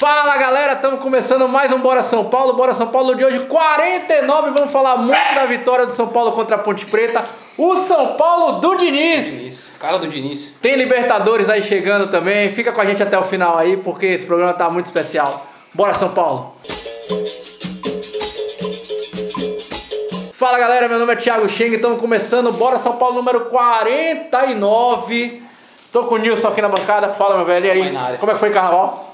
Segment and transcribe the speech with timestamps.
[0.00, 2.54] Fala galera, estamos começando mais um Bora São Paulo.
[2.54, 4.50] Bora São Paulo de hoje, 49.
[4.52, 7.22] Vamos falar muito da vitória do São Paulo contra a Ponte Preta.
[7.58, 9.26] O São Paulo do Diniz.
[9.26, 10.54] Diniz, cara do Diniz.
[10.62, 12.50] Tem Libertadores aí chegando também.
[12.50, 15.46] Fica com a gente até o final aí, porque esse programa tá muito especial.
[15.74, 16.56] Bora São Paulo.
[20.32, 25.42] Fala galera, meu nome é Thiago Cheng, estamos começando Bora São Paulo número 49.
[25.92, 27.10] Tô com o Nilson aqui na bancada.
[27.10, 28.18] Fala, meu velho, e aí?
[28.18, 29.09] Como é que foi o carnaval?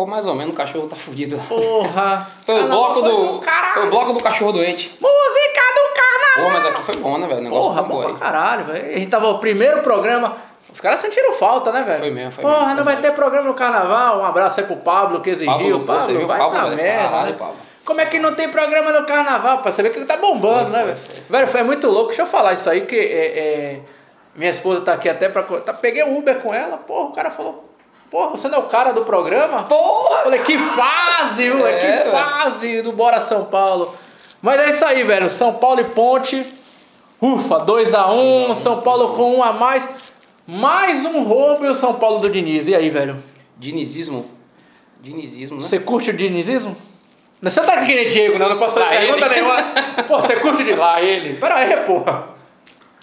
[0.00, 1.36] Pô, mais ou menos o cachorro tá fudido.
[1.46, 2.26] Porra!
[2.46, 3.42] Foi o Carnaval bloco do.
[3.74, 4.96] Foi o bloco do cachorro doente.
[4.98, 6.44] Música do carnaval!
[6.44, 7.40] Pô, mas aqui foi bom, né, velho?
[7.40, 8.08] O negócio Porra, bom aí.
[8.08, 8.94] pra caralho, velho.
[8.94, 10.36] A gente tava o primeiro programa.
[10.72, 11.98] Os caras sentiram falta, né, velho?
[11.98, 12.76] Foi mesmo, foi Porra, mesmo.
[12.76, 14.20] não vai ter programa no carnaval.
[14.20, 15.80] Um abraço aí pro Pablo que exigiu.
[15.80, 16.76] Pablo, você viu o vai Pablo, pra velho?
[16.76, 17.02] merda.
[17.10, 17.36] Caralho, né?
[17.38, 17.56] Pablo.
[17.84, 19.58] Como é que não tem programa no carnaval?
[19.58, 20.96] Pra saber que tá bombando, Foi, né, velho?
[20.98, 21.24] foi.
[21.28, 22.06] Velho, foi muito louco.
[22.08, 23.80] Deixa eu falar isso aí, que é, é,
[24.34, 25.42] minha esposa tá aqui até pra.
[25.42, 27.68] Tá, peguei o Uber com ela, porra, o cara falou.
[28.10, 29.62] Porra, você não é o cara do programa?
[29.64, 30.22] Porra!
[30.24, 32.10] Falei, que fase, moleque, É, que velho.
[32.10, 33.94] fase do Bora São Paulo.
[34.42, 35.30] Mas é isso aí, velho.
[35.30, 36.44] São Paulo e Ponte.
[37.22, 38.54] Ufa, 2x1.
[38.56, 39.88] São Paulo com um a mais.
[40.46, 42.66] Mais um roubo e o São Paulo do Diniz.
[42.66, 43.22] E aí, velho?
[43.58, 44.28] Dinizismo.
[45.00, 45.62] Dinizismo, né?
[45.62, 46.76] Você curte o dinizismo?
[47.42, 48.48] Você tá aqui que nem Diego, não.
[48.50, 49.34] Não posso fazer Lá pergunta ele.
[49.34, 49.62] nenhuma.
[50.08, 51.34] Pô, você curte de lá ele?
[51.38, 52.24] Pera aí, porra.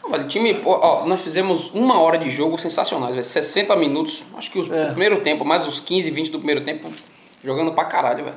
[0.07, 3.23] Ó, velho, time, ó, nós fizemos uma hora de jogo sensacionais, velho.
[3.25, 4.23] 60 minutos.
[4.37, 4.85] Acho que o É.
[4.87, 6.89] primeiro tempo, mais os 15, 20 do primeiro tempo,
[7.43, 8.35] jogando pra caralho, velho.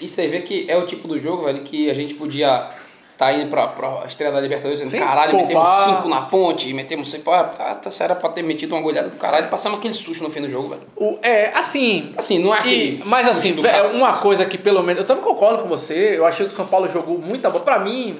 [0.00, 2.70] E você vê que é o tipo do jogo, velho, que a gente podia
[3.16, 5.68] tá indo pra, pra estreia da Libertadores dizendo, Sim, caralho, metemos.
[5.84, 7.30] 5 na ponte, metemos 5.
[7.30, 10.40] Ah, tá, era pra ter metido uma goleada do caralho passamos aquele susto no fim
[10.40, 10.82] do jogo, velho.
[10.96, 12.96] O, é, assim, Assim, não é aquele.
[12.96, 15.02] E- mas assim, é uma coisa que pelo menos.
[15.02, 16.18] Eu também concordo com você.
[16.18, 17.62] Eu achei que o São Paulo jogou muita bola.
[17.62, 18.18] Pra mim,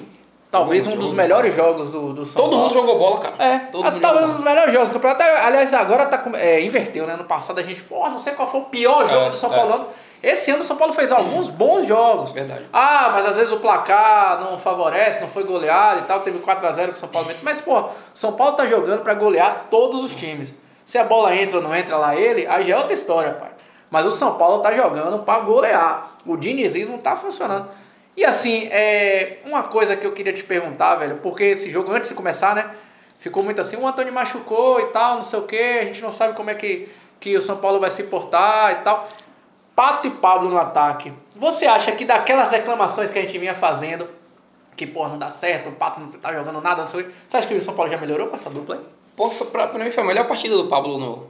[0.53, 2.64] talvez um dos melhores jogos do, do São Todo Paulo.
[2.67, 3.34] mundo jogou bola, cara.
[3.39, 5.22] É, Todo mundo talvez um dos melhores jogos do campeonato.
[5.22, 7.17] Aliás, agora tá, com- é, inverteu, né?
[7.17, 9.53] No passado a gente, pô, não sei qual foi o pior jogo É, do São
[9.53, 9.56] é.
[9.56, 9.86] Paulo.
[10.22, 12.31] Esse ano o São Paulo fez alguns bons jogos.
[12.31, 12.67] Verdade.
[12.72, 16.20] Ah, mas às vezes o placar não favorece, não foi goleado e tal.
[16.20, 17.28] Teve 4x0 que o São Paulo.
[17.43, 20.62] Mas, pô, São Paulo tá jogando pra golear todos os times.
[20.84, 23.49] Se a bola entra ou não entra lá ele, aí já é outra história, pai.
[23.91, 26.12] Mas o São Paulo tá jogando pra golear.
[26.25, 27.69] O dinizismo tá funcionando.
[28.17, 32.11] E assim, é uma coisa que eu queria te perguntar, velho, porque esse jogo, antes
[32.11, 32.71] de começar, né?
[33.19, 36.11] Ficou muito assim, o Antônio machucou e tal, não sei o que, a gente não
[36.11, 36.89] sabe como é que,
[37.21, 39.09] que o São Paulo vai se portar e tal.
[39.75, 41.12] Pato e Pablo no ataque.
[41.37, 44.09] Você acha que daquelas reclamações que a gente vinha fazendo,
[44.77, 47.15] que pô, não dá certo, o Pato não tá jogando nada, não sei o que,
[47.29, 48.83] você acha que o São Paulo já melhorou com essa dupla aí?
[49.17, 51.27] Pô, foi, pra, pra mim foi a melhor partida do Pablo no.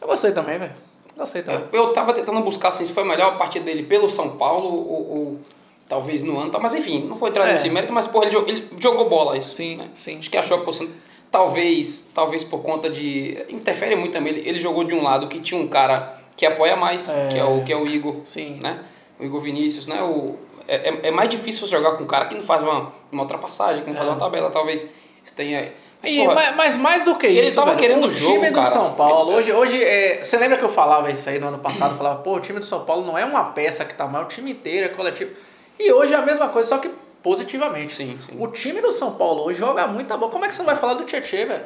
[0.00, 0.72] Eu gostei também, velho.
[1.16, 1.68] Gostei também.
[1.72, 4.68] Eu, eu tava tentando buscar assim, se foi a melhor partida dele pelo São Paulo
[4.68, 5.40] ou, ou
[5.88, 6.58] talvez no ano, tá?
[6.58, 7.50] mas enfim, não foi entrar É.
[7.52, 9.54] nesse mérito, mas porra, ele, ele jogou bola isso.
[9.54, 9.88] Sim, né?
[9.96, 10.18] sim.
[10.18, 10.88] Acho que achou que fosse-
[11.30, 13.44] talvez, talvez por conta de.
[13.48, 14.32] Interfere muito também.
[14.34, 17.28] Ele, ele jogou de um lado que tinha um cara que apoia mais, É.
[17.28, 18.16] que, é o, que é o Igor.
[18.24, 18.58] Sim.
[18.62, 18.78] Né?
[19.18, 20.02] O Igor Vinícius, né?
[20.02, 20.36] O,
[20.66, 23.82] é, é- é mais difícil jogar com um cara que não faz uma, uma ultrapassagem,
[23.84, 24.10] que não faz É.
[24.12, 24.86] uma tabela, talvez
[25.36, 25.72] tenha.
[26.02, 28.10] Mas, E, porra, mas, mas mais do que ele isso, tava velho, querendo o o
[28.10, 28.70] jogo, time do cara.
[28.70, 31.92] São Paulo, hoje, hoje é, você lembra que eu falava isso aí no ano passado?
[31.92, 34.24] Eu falava, pô, o time do São Paulo não é uma peça que tá mal,
[34.24, 35.30] o time inteiro é coletivo.
[35.78, 36.90] E hoje é a mesma coisa, só que
[37.22, 37.94] positivamente.
[37.94, 38.36] Sim, sim.
[38.38, 40.30] O time do São Paulo hoje joga muita bola.
[40.30, 41.64] Como é que você não vai falar do Tietchan, velho?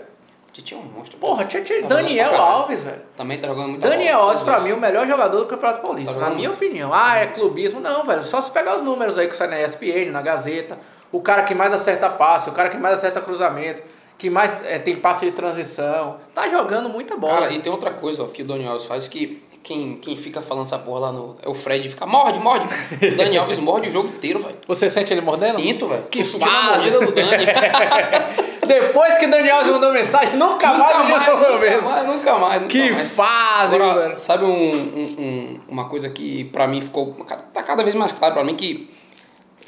[0.52, 1.18] Titi é um monstro.
[1.18, 2.34] Porra, Tietchan, Tá Daniel.
[2.34, 3.02] Alves, velho.
[3.16, 6.14] Também tá jogando muito Daniel Alves, pra mim, o melhor jogador do Campeonato Paulista.
[6.14, 6.64] Tá na minha muito.
[6.64, 6.90] opinião.
[6.92, 7.80] Ah, é clubismo.
[7.80, 8.24] Não, velho.
[8.24, 10.78] Só se pegar os números aí que sai na ESPN, na Gazeta.
[11.12, 13.82] O cara que mais acerta passe, o cara que mais acerta cruzamento,
[14.16, 16.16] que mais é, tem passe de transição.
[16.34, 17.34] Tá jogando muita bola.
[17.40, 20.40] Cara, e tem outra coisa ó, que o Daniel Alves faz que quem, quem fica
[20.42, 21.36] falando essa porra lá no.
[21.42, 22.66] É o Fred, fica morde, morde.
[23.02, 24.56] O Daniel Alves morde o jogo inteiro, velho.
[24.66, 25.54] Você sente ele mordendo?
[25.56, 26.04] Sinto, velho.
[26.10, 26.90] Que fase.
[26.90, 27.46] do Dani.
[28.66, 31.88] Depois que Daniel Alves mandou mensagem, nunca, mais ele mais, resolveu nunca mesmo.
[31.90, 33.12] mais, nunca mais, nunca Que mais.
[33.12, 34.18] fase, Agora, velho.
[34.18, 37.14] sabe um, um- um- uma coisa que pra mim ficou.
[37.52, 38.90] Tá cada vez mais claro pra mim que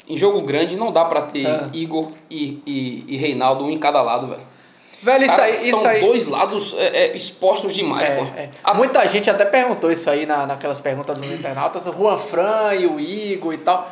[0.07, 1.65] em jogo grande não dá pra ter É.
[1.73, 4.50] Igor e, e, e Reinaldo um em cada lado, velho.
[5.03, 5.53] Velho, isso Cara, aí.
[5.53, 6.01] são Isso aí...
[6.01, 8.21] dois lados é, é, expostos demais, É, pô.
[8.37, 8.49] é.
[8.63, 12.75] A- Muita gente até perguntou isso aí na, naquelas perguntas dos internautas, o Juan Fran
[12.75, 13.91] e o Igor e tal.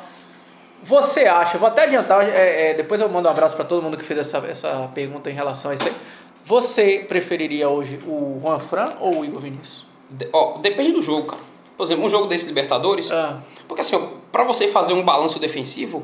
[0.84, 3.98] Você acha, vou até adiantar, é, é, depois eu mando um abraço para todo mundo
[3.98, 5.94] que fez essa, essa pergunta em relação a isso aí.
[6.46, 9.86] Você preferiria hoje o Juan Fran ou o Igor Vinícius?
[10.10, 11.42] de- ó, depende do jogo, cara.
[11.78, 14.00] Por exemplo, um jogo desse Libertadores, Ah, Porque assim, ó,
[14.32, 16.04] pra você fazer um balanço defensivo,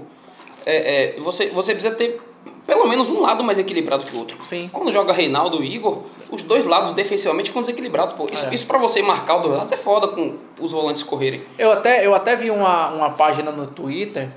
[0.66, 2.22] é, é, você, você precisa ter
[2.66, 4.38] pelo menos um lado mais equilibrado que o outro.
[4.46, 4.70] Sim.
[4.74, 8.14] Quando joga Reinaldo e Igor, os dois lados defensivamente ficam desequilibrados.
[8.14, 8.26] Pô.
[8.32, 8.54] Isso, É.
[8.56, 11.44] isso pra você marcar os dois lados é foda com os volantes correrem.
[11.58, 14.30] eu, até, eu até vi uma, uma página no Twitter,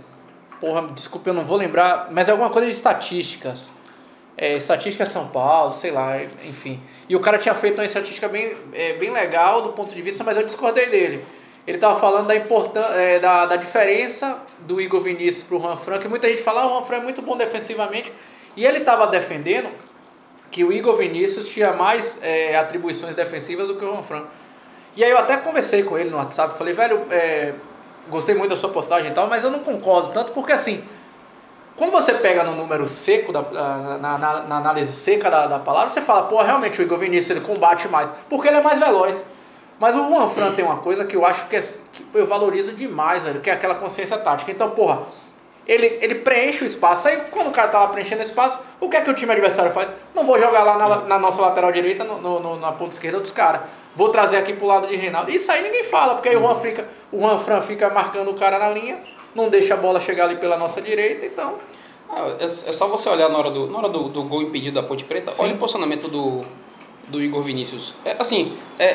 [0.61, 3.71] porra, desculpa, eu não vou lembrar, mas é alguma coisa de estatísticas.
[4.37, 6.81] É, estatística São Paulo, sei lá, enfim.
[7.09, 10.23] E o cara tinha feito uma estatística bem, é, bem legal do ponto de vista,
[10.23, 11.25] mas eu discordei dele.
[11.67, 15.99] ele tava falando da, importan é, da, da diferença do Igor Vinícius pro Juan Fran,
[15.99, 18.13] que muita gente fala, ah, o Juan Fran é muito bom defensivamente,
[18.57, 19.69] e ele tava defendendo
[20.51, 24.25] que o Igor Vinícius tinha mais é, atribuições defensivas do que o Juan Fran.
[24.97, 27.55] E aí eu até conversei com ele no WhatsApp, falei, velho, é,
[28.09, 30.83] gostei muito da sua postagem e tal, mas eu não concordo tanto, porque assim,
[31.77, 35.91] quando você pega no número seco, da, na, na, na análise seca da, da, palavra,
[35.91, 39.25] você fala, pô, realmente o Igor Vinícius ele combate mais, porque ele é mais veloz.
[39.79, 42.73] Mas o Juan Fran tem uma coisa que eu acho que, é, que eu valorizo
[42.73, 44.51] demais, velho, que é aquela consciência tática.
[44.51, 45.03] Então, porra,
[45.67, 47.07] ele, ele preenche o espaço.
[47.07, 49.31] Aí quando o cara tá lá preenchendo o espaço, o que é que o time
[49.31, 49.93] adversário faz?
[50.15, 53.31] Não vou jogar lá na, na nossa lateral direita, no, no, na ponta esquerda dos
[53.31, 53.63] caras.
[53.95, 55.31] Vou trazer aqui pro lado de Reinaldo.
[55.31, 58.35] Isso aí ninguém fala, porque aí o Juan, fica, o Juan Fran fica marcando o
[58.35, 59.03] cara na linha,
[59.35, 61.57] não deixa a bola chegar ali pela nossa direita, então.
[62.09, 64.81] Ah, é, é, só você olhar na hora do, na hora do, do gol impedido
[64.81, 65.43] da Ponte Preta, Sim.
[65.43, 66.45] olha o posicionamento do,
[67.09, 67.95] do Igor Vinícius.
[68.05, 68.87] É, assim, é,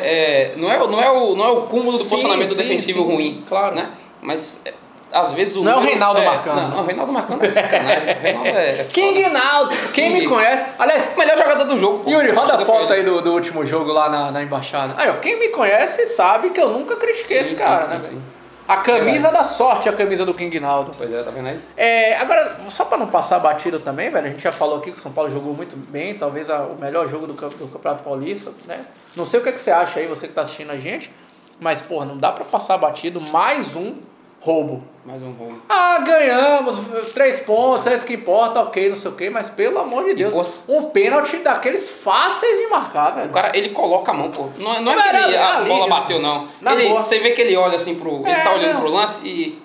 [0.51, 2.99] é, não, é, não, é o, não é o cúmulo do sim, posicionamento sim, defensivo
[2.99, 3.75] sim, ruim, claro.
[3.75, 3.91] né?
[4.21, 4.73] Mas é,
[5.13, 5.63] às vezes o.
[5.63, 6.55] Não é o Reinaldo é, marcando.
[6.55, 8.15] Não, não, o Reinaldo marcando é sacanagem.
[8.15, 8.83] o Reinaldo é.
[8.91, 9.69] King Reinaldo!
[9.93, 10.21] Quem King.
[10.21, 10.65] me conhece.
[10.79, 12.03] Aliás, melhor jogador do jogo.
[12.03, 12.09] Pô.
[12.09, 14.95] Yuri, roda a foto aí do, do último jogo lá na, na embaixada.
[14.97, 18.01] Aí, ó, quem me conhece sabe que eu nunca critiquei sim, esse cara, sim, né,
[18.03, 18.21] sim,
[18.67, 20.93] A camisa é da sorte, a camisa do King Naldo.
[20.97, 21.61] Pois é, tá vendo aí?
[21.75, 24.97] É, agora, só pra não passar batido também, velho, a gente já falou aqui que
[24.97, 28.51] o São Paulo jogou muito bem, talvez a, o melhor jogo do, do Campeonato Paulista,
[28.65, 28.85] né?
[29.15, 31.11] Não sei o que, é que você acha aí, você que tá assistindo a gente,
[31.59, 33.95] mas, porra, não dá pra passar batido mais um
[34.43, 34.83] roubo.
[35.05, 35.61] Mais um roubo.
[35.69, 36.75] Ah, ganhamos,
[37.13, 40.15] três pontos, é isso que importa, ok, não sei o que, mas pelo amor de
[40.15, 43.29] Deus, um pênalti daqueles fáceis de marcar, velho.
[43.29, 44.49] O cara, ele coloca a mão, pô.
[44.57, 46.47] Não, não é que ele, a ali, bola bateu, não.
[46.61, 48.25] Ele, você vê que ele olha assim pro.
[48.25, 48.81] É, ele tá olhando não.
[48.81, 49.61] pro lance e.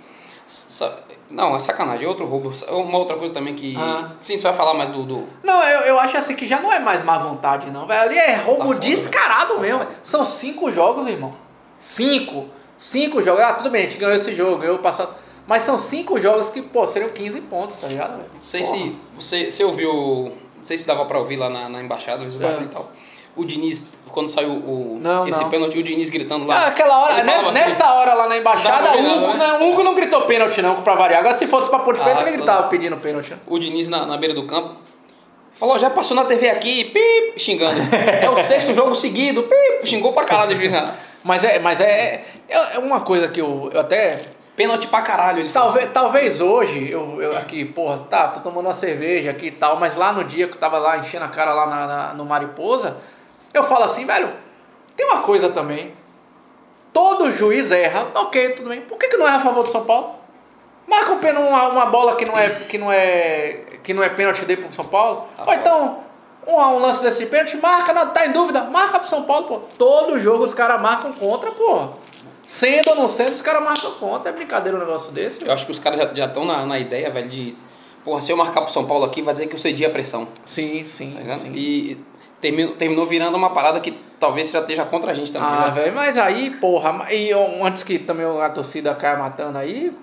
[1.31, 2.51] Não, é sacanagem, é outro roubo.
[2.71, 3.77] Uma outra coisa também que.
[3.77, 4.13] Ah.
[4.19, 5.05] Sim, você vai falar mais do.
[5.05, 5.29] do...
[5.43, 8.01] Não, eu, eu acho assim que já não é mais má vontade, não, velho.
[8.01, 9.87] Ali é roubo tá descarado foda, mesmo.
[10.03, 11.35] São cinco jogos, irmão.
[11.77, 12.49] Cinco.
[12.79, 13.43] Cinco jogos.
[13.43, 15.15] Ah, tudo bem, a gente ganhou esse jogo, ganhou o passado.
[15.47, 18.19] Mas são cinco jogos que, pô, seriam 15 pontos, tá ligado?
[18.19, 20.33] Não sei se você, você ouviu.
[20.59, 22.63] Não sei se dava pra ouvir lá na, na embaixada, o é.
[22.63, 22.93] e tal.
[23.35, 25.49] O Diniz, quando saiu o, não, esse não.
[25.49, 26.65] pênalti, o Diniz gritando lá.
[26.65, 29.39] Ah, aquela hora, né, assim, nessa hora lá na embaixada, o Hugo, né?
[29.39, 31.21] não, Hugo não gritou pênalti, não, pra variar.
[31.21, 32.69] Agora, se fosse pra Ponte Preta, ah, ele gritava não.
[32.69, 33.35] pedindo pênalti.
[33.47, 34.77] O Diniz na, na beira do campo.
[35.55, 37.81] Falou, já passou na TV aqui, pip, xingando.
[38.23, 40.71] é o sexto jogo seguido, pip, xingou pra caralho de
[41.25, 44.21] Mas é, mas é, é, é uma coisa que eu, eu até.
[44.56, 45.39] Pênalti pra caralho.
[45.39, 49.50] Ele talvez, talvez hoje, eu, eu aqui, porra, tá, tô tomando uma cerveja aqui e
[49.53, 52.15] tal, mas lá no dia que eu tava lá enchendo a cara lá na, na,
[52.15, 52.97] no Mariposa,
[53.55, 54.33] eu falo assim, velho,
[54.97, 55.95] tem uma coisa também.
[56.93, 58.81] Todo juiz erra, ok, tudo bem.
[58.81, 60.17] Por que, que não erra a favor do São Paulo?
[60.89, 64.09] Marca um pênalti, uma, uma bola que não é, que não é, que não é
[64.09, 65.29] pênalti dele pro São Paulo.
[65.37, 65.99] Tá Ou então,
[66.44, 69.59] um, um lance desse pênalti, marca, não, tá em dúvida, marca pro São Paulo, pô.
[69.79, 71.91] Todo jogo os caras marcam contra, pô.
[72.49, 74.31] Sendo ou não sendo, os caras marcam contra.
[74.31, 75.45] É brincadeira um negócio desse.
[75.45, 77.55] Eu acho que os caras já estão na, na ideia, velho, de.
[78.03, 80.27] Porra, se eu marcar pro São Paulo aqui, vai dizer que eu cedi a pressão.
[80.47, 81.15] Sim, sim.
[81.27, 81.53] Tá sim.
[81.55, 82.03] E
[82.41, 85.47] terminou, terminou virando uma parada que talvez já esteja contra a gente também.
[85.47, 87.31] Ah, velho, mas aí, porra, e
[87.62, 89.94] antes que também a torcida caia matando aí,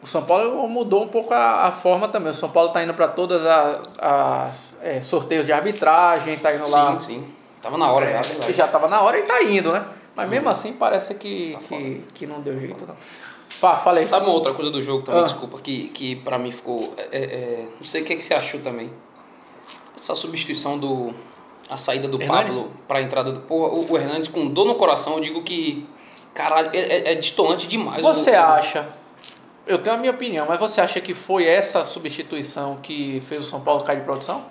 [0.00, 2.30] o São Paulo mudou um pouco a, a forma também.
[2.30, 6.64] O São Paulo tá indo para todas as, as é, sorteios de arbitragem, tá indo
[6.64, 7.00] sim, lá.
[7.00, 7.28] Sim, sim.
[7.60, 8.52] Tava na hora é, já.
[8.52, 9.84] Já tava na hora e tá indo, né?
[10.18, 12.96] Mas mesmo assim parece que, tá que, que não deu jeito, não.
[13.48, 14.02] Fá, falei.
[14.02, 15.24] Sabe uma outra coisa do jogo também, ah.
[15.24, 16.92] desculpa, que, que pra mim ficou.
[16.96, 18.90] É, é, é não sei o que, é que você achou também.
[19.94, 21.14] Essa substituição do.
[21.70, 22.56] A saída do Hernandes?
[22.56, 23.40] Pablo pra entrada do.
[23.42, 25.86] Porra, o, o Hernandes com dor no coração, eu digo que.
[26.34, 28.02] Caralho, é, é, é destoante demais.
[28.02, 28.88] Você o, acha?
[29.68, 33.44] Eu tenho a minha opinião, mas você acha que foi essa substituição que fez o
[33.44, 34.44] São Paulo cair de produção?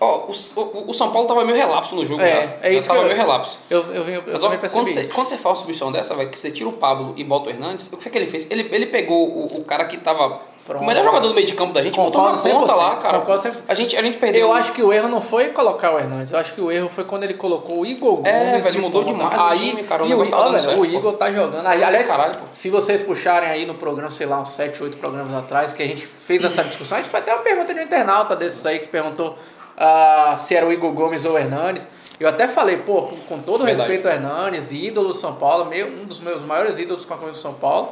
[0.00, 2.22] Ó, oh, o, o, São Paulo tava meio relapso no jogo.
[2.22, 2.68] É, já.
[2.68, 3.58] é isso já tava eu, meio relapso.
[3.68, 6.38] Eu, eu, eu, Mas, ó, quando, você, quando você faz uma substituição dessa, vai que
[6.38, 8.48] você tira o Pablo e bota o Hernandes, o que foi que ele fez?
[8.48, 10.40] Ele, ele pegou o, o cara que tava.
[10.64, 10.82] Pronto.
[10.82, 13.24] O melhor jogador do meio de campo da gente, botou na ponta lá, cara.
[13.66, 14.48] A gente, a gente perdeu.
[14.48, 16.30] Eu acho que o erro não foi colocar o Hernandes.
[16.30, 18.66] Eu acho que o erro foi quando ele colocou o Igor é, Gomes.
[18.66, 20.04] É, ele mudou demais aí, o time, cara.
[20.04, 21.18] O, e o, olha, certo, o Igor pô.
[21.18, 21.66] tá jogando.
[21.66, 25.34] Aí, aliás, Caralho, se vocês puxarem aí no programa, sei lá, uns 7, 8 programas
[25.34, 27.82] atrás, que a gente fez essa discussão, a gente foi até uma pergunta de um
[27.82, 29.38] internauta desses aí que perguntou
[29.78, 31.86] uh, se era o Igor Gomes ou o Hernanes.
[32.18, 33.88] Eu até falei, pô, com todo Verdade.
[33.88, 37.16] respeito ao Hernanes, ídolo do São Paulo, meu, um dos meus maiores ídolos com a
[37.16, 37.90] camisa do São Paulo,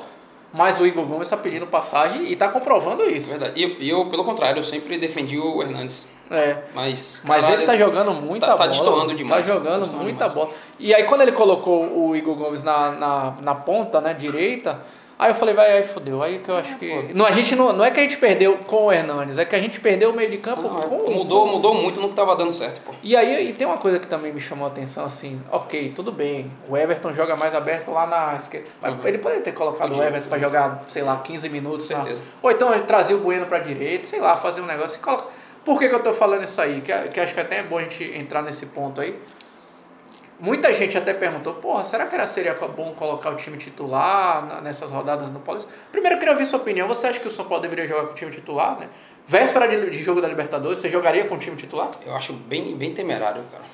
[0.52, 3.30] mas o Igor Gomes está pedindo passagem e está comprovando isso.
[3.30, 3.76] Verdade.
[3.78, 6.08] E eu, pelo contrário, eu sempre defendi o Hernandes.
[6.28, 6.56] É.
[6.74, 8.64] Mas, mas ele tá jogando muita tá, bola.
[8.64, 9.46] Tá destoando demais.
[9.46, 10.32] Tá jogando tá muita demais.
[10.32, 10.50] bola.
[10.78, 14.80] E aí quando ele colocou o Igor Gomes na, na, na ponta, né, direita,
[15.18, 16.22] Aí eu falei, vai, aí fodeu.
[16.22, 17.14] Aí que eu acho que.
[17.14, 19.56] Não, a gente não, não é que a gente perdeu com o Hernandes, é que
[19.56, 22.52] a gente perdeu o meio de campo Não, com mudou, mudou muito, não tava dando
[22.52, 22.92] certo, pô.
[23.02, 26.12] E aí e tem uma coisa que também me chamou a atenção, assim, ok, tudo
[26.12, 28.66] bem, o Everton joga mais aberto lá na esquerda.
[28.82, 29.06] Mas Uhum.
[29.06, 31.88] ele poderia ter colocado o Everton pra jogar, sei lá, 15 minutos.
[31.88, 32.20] na- Certeza.
[32.42, 35.24] Ou então ele trazia o Bueno pra direita, sei lá, fazer um negócio e coloca.
[35.64, 36.80] Por que, que eu tô falando isso aí?
[36.82, 39.16] Que, que acho que até é bom a gente entrar nesse ponto aí.
[40.38, 44.90] Muita gente até perguntou, porra, será que era, seria bom colocar o time titular nessas
[44.90, 45.70] rodadas no Paulista?
[45.90, 46.86] Primeiro eu queria ouvir sua opinião.
[46.88, 48.88] Você acha que o São Paulo deveria jogar com o time titular, né?
[49.26, 51.90] Véspera de, de jogo da Libertadores, você jogaria com o time titular?
[52.04, 53.64] Eu acho bem, bem temerário, cara.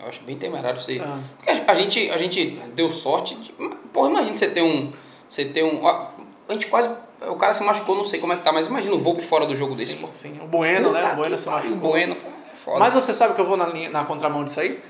[0.00, 1.00] Eu acho bem temerário você.
[1.04, 1.18] Ah.
[1.36, 3.34] Porque a, a gente, a gente deu sorte.
[3.34, 3.52] De,
[3.92, 4.90] porra, imagina você ter um.
[5.28, 5.86] Você ter um.
[5.86, 6.10] A,
[6.48, 6.88] a gente quase.
[7.28, 9.44] O cara se machucou, não sei como é que tá, mas imagina o Volpe fora
[9.46, 10.08] do jogo desse, Sim, pô.
[10.12, 10.40] sim.
[10.42, 11.00] O Bueno, né?
[11.02, 11.76] Puta O Bueno se machucou.
[11.76, 12.78] O Bueno, pô, é foda.
[12.80, 14.80] Mas você sabe que eu vou na, linha- na contramão disso aí?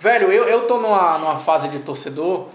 [0.00, 2.46] Velho, eu, eu tô numa, numa fase de torcedor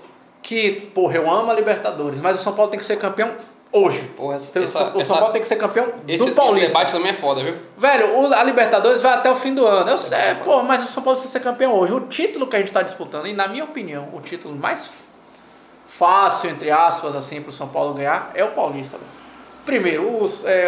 [0.42, 3.36] que, porra, eu amo a Libertadores, mas o São Paulo tem que ser campeão
[3.72, 4.00] hoje.
[4.18, 6.68] Porra, O essa, o São essa- Paulo tem que ser campeão esse, do esse Paulista.
[6.68, 7.56] debate também é foda, viu?
[7.78, 9.90] Velho, o- a Libertadores vai até o fim do ano.
[9.92, 11.94] Eu sei, é pô, mas o São Paulo precisa ser campeão hoje.
[11.94, 14.90] O título que a gente tá disputando, e na minha opinião, o título mais
[15.88, 18.98] fácil, entre aspas, assim, pro São Paulo ganhar é o Paulista.
[18.98, 19.10] velho.
[19.66, 20.62] Primeiro, os, é, é,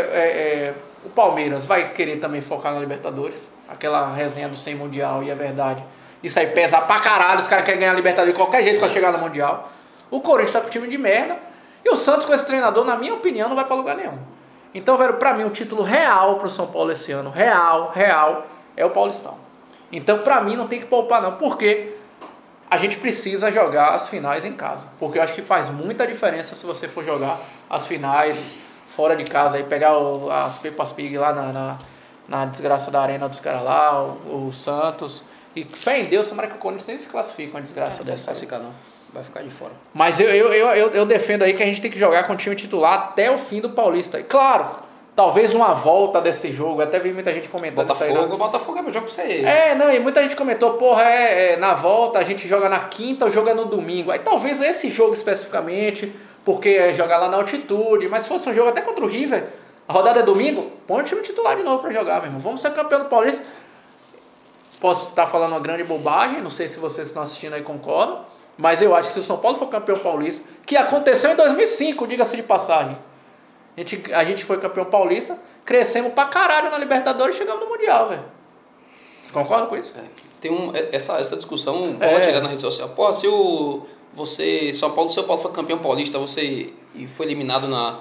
[0.68, 0.74] é,
[1.06, 3.48] o Palmeiras vai querer também focar na Libertadores.
[3.70, 5.84] Aquela resenha do 100 Mundial, e é verdade.
[6.24, 7.40] Isso aí pesa pra caralho.
[7.40, 9.72] Os caras querem ganhar a Libertadores de qualquer jeito pra chegar no Mundial.
[10.10, 11.38] O Corinthians tá com time de merda.
[11.86, 14.18] E o Santos com esse treinador, na minha opinião, não vai pra lugar nenhum.
[14.74, 18.46] Então, velho, pra mim, o título real pro São Paulo esse ano, real, real,
[18.76, 19.38] é o Paulistão.
[19.92, 21.34] Então, pra mim, não tem que poupar, não.
[21.34, 21.94] Porque
[22.70, 24.88] a gente precisa jogar as finais em casa.
[25.00, 28.56] Porque eu acho que faz muita diferença se você for jogar as finais
[28.96, 29.56] fora de casa.
[29.58, 31.78] Aí pegar o- as Pepas Pig lá na, na,
[32.28, 35.24] na desgraça da arena dos caras lá, o, o Santos.
[35.58, 38.16] E fé em Deus, tomara que o Corinthians nem se classifique uma desgraça Não vai
[38.16, 38.32] dessa.
[38.32, 38.38] aí.
[38.38, 38.72] ficar, não.
[39.14, 39.72] Vai ficar de fora.
[39.94, 42.34] Mas eu, eu, eu, eu, eu defendo aí que a gente tem que jogar com
[42.34, 44.20] o time titular até o fim do Paulista.
[44.20, 44.68] E claro,
[45.16, 46.82] talvez uma volta desse jogo.
[46.82, 48.10] Até vi muita gente comentando isso aí.
[48.10, 48.38] Botafogo, né?
[48.38, 49.42] Botafogo é meu jogo pra você.
[49.44, 52.82] É, não, e muita gente comentou, porra, é, é, na volta a gente joga na
[52.82, 54.12] quinta ou joga no domingo.
[54.12, 56.14] Aí talvez esse jogo especificamente,
[56.46, 59.46] porque é jogar lá na altitude, mas se fosse um jogo até contra o River,
[59.88, 62.42] a rodada é domingo, põe o time titular de novo pra jogar, meu irmão.
[62.42, 63.42] Vamos ser campeão do Paulista.
[64.80, 68.26] Posso estar falando uma grande bobagem, não sei se vocês estão assistindo aí concordam,
[68.58, 72.06] mas eu acho que se o São Paulo for campeão paulista, que aconteceu em 2005,
[72.08, 72.98] diga-se de passagem.
[73.76, 77.70] A gente, a gente foi campeão paulista, crescemos pra caralho na Libertadores e chegamos no
[77.70, 78.24] Mundial, velho.
[79.20, 79.96] Vocês concordam com isso?
[79.98, 80.04] É,
[80.40, 82.08] Tem um, é- essa, essa discussão É.
[82.08, 82.90] rola direto na rede social.
[82.90, 83.82] Pô, se o
[84.14, 88.00] você, São Paulo, São Paulo foi campeão paulista, você e foi eliminado na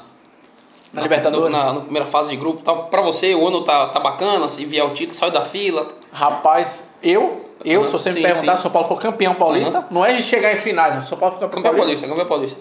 [0.93, 1.51] Na Libertadores?
[1.51, 4.65] na, na primeira fase de grupo, tá, pra você o ano tá, tá bacana, se
[4.65, 5.89] vier o título, saiu da fila.
[6.17, 8.63] Rapaz, eu, eu, se você me Sim, perguntar, sim.
[8.63, 11.03] São Paulo for campeão paulista, não é de chegar em finais, não.
[11.03, 12.07] São Paulo for campeão, Campeão paulista.
[12.07, 12.61] paulista, campeão paulista.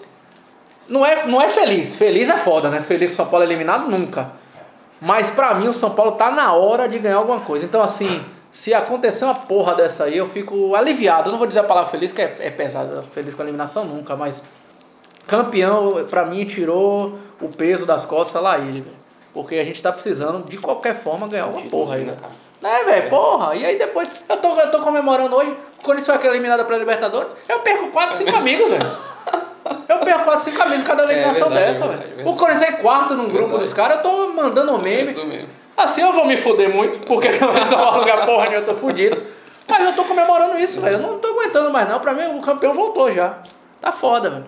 [0.86, 1.96] Não é, não é feliz.
[1.96, 2.82] Feliz é foda, né?
[2.82, 4.30] Feliz que o São Paulo é eliminado, nunca.
[5.00, 7.64] Mas pra mim, o São Paulo tá na hora de ganhar alguma coisa.
[7.64, 8.22] Então, assim,
[8.52, 11.28] se acontecer uma porra dessa aí, eu fico aliviado.
[11.28, 13.02] Eu não vou dizer a palavra feliz, que é, é pesado.
[13.14, 14.14] Feliz com a eliminação, nunca.
[14.16, 14.42] Mas
[15.26, 18.96] campeão, pra mim, tirou o peso das costas lá ele, velho.
[19.32, 22.18] Porque a gente tá precisando, de qualquer forma, ganhar alguma porra aí, né, né?
[22.20, 22.45] cara?
[22.66, 23.54] É, velho, porra.
[23.54, 26.76] E aí depois, eu tô, eu tô comemorando hoje, quando isso foi aquela eliminada pra
[26.76, 28.86] Libertadores, eu perco 4, 5 amigos, velho.
[29.88, 32.20] Eu perco 4, 5 amigos cada eliminação verdade, dessa, é velho.
[32.20, 33.62] é O Corinthians é quarto num grupo Verdade.
[33.64, 35.10] dos caras, eu tô mandando um É meme.
[35.10, 35.48] isso mesmo.
[35.76, 38.74] Assim eu vou me fuder muito, porque eu não vou lugar porra nenhuma, eu tô
[38.74, 39.22] fudido.
[39.68, 40.96] Mas eu tô comemorando isso, velho.
[40.96, 41.98] Eu não tô aguentando mais não.
[42.00, 43.34] Pra mim, o campeão voltou já.
[43.80, 44.44] Tá foda, velho.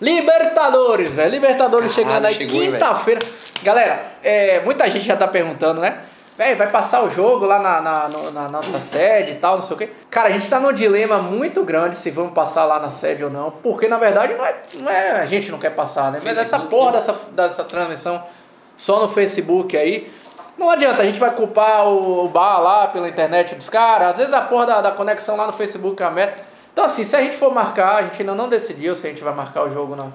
[0.00, 1.30] Libertadores, velho.
[1.30, 3.20] Libertadores Caralho, chegando aí quinta-feira.
[3.62, 6.02] Galera, é, muita gente já tá perguntando, né?
[6.36, 9.76] Vai passar o jogo lá na, na, no- na nossa sede e tal, não sei
[9.76, 9.90] o quê.
[10.10, 13.30] Cara, a gente tá num dilema muito grande se vamos passar lá na sede ou
[13.30, 13.50] não.
[13.50, 16.20] Porque, na verdade, não é, não é a gente não quer passar, né?
[16.24, 16.98] Mas essa porra né?
[16.98, 18.22] dessa, dessa transmissão
[18.76, 20.12] só no Facebook aí.
[20.56, 24.10] Não adianta, a gente vai culpar o bar lá pela internet dos caras.
[24.12, 26.40] Às vezes a porra da, da conexão lá no Facebook é a meta.
[26.72, 29.22] Então, assim, se a gente for marcar, a gente ainda não decidiu se a gente
[29.22, 30.06] vai marcar o jogo na,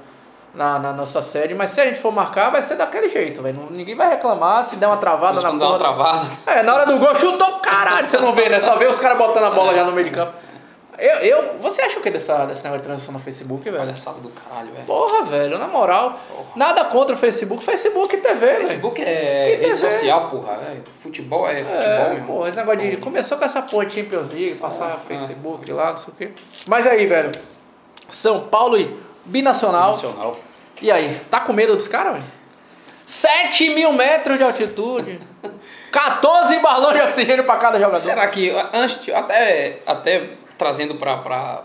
[0.57, 3.67] na, na nossa sede, mas se a gente for marcar, vai ser daquele jeito, velho.
[3.69, 5.77] Ninguém vai reclamar se der uma travada na dá uma porra.
[5.77, 6.27] travada.
[6.47, 8.59] É, na hora do gol, chutou, caralho, você não vê, né?
[8.59, 10.33] Só vê os caras botando a bola já no meio de campo.
[10.99, 13.77] Eu, eu, você acha o que desse desse negócio de transmissão no Facebook, velho?
[13.77, 14.85] Palhaçada do caralho, velho.
[14.87, 16.19] Porra, velho, na moral.
[16.55, 17.63] Nada contra o Facebook.
[17.63, 18.55] Facebook e TV, velho.
[18.65, 19.91] Facebook é E rede TV.
[19.91, 20.55] social, porra.
[20.57, 20.83] velho.
[20.99, 22.27] Futebol é futebol, É, meu irmão.
[22.35, 22.97] porra, esse negócio de.
[22.97, 26.31] Começou com essa porra de Champions League, passar Facebook lá, não sei o quê.
[26.65, 27.31] Mas aí, velho.
[28.09, 28.97] São Paulo e
[29.27, 29.89] Binacional.
[29.91, 30.37] Nacional.
[30.81, 32.25] E aí, tá com medo dos caras, velho?
[33.05, 35.19] 7 mil metros de altitude.
[35.91, 37.99] 14 balões de oxigênio pra cada jogador.
[38.01, 41.63] Será que antes de- até até trazendo para para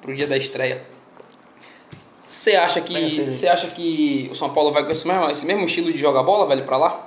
[0.00, 0.84] pro dia da estreia
[2.28, 5.64] Você acha que você acha que o São Paulo vai com esse mesmo, esse mesmo
[5.64, 7.06] estilo de jogar bola, velho, pra lá?